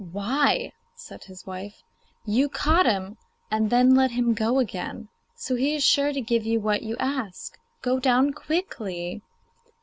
[0.13, 1.83] 'Why,' said his wife,
[2.25, 3.17] 'you caught him,
[3.51, 6.97] and then let him go again, so he is sure to give you what you
[6.97, 7.59] ask.
[7.83, 9.21] Go down quickly.